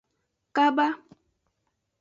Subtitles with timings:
[0.55, 0.87] Kaba.